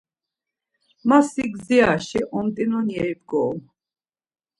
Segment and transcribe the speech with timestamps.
[1.07, 3.61] Ma, si gdziraşi omt̆inon yeri bgorum.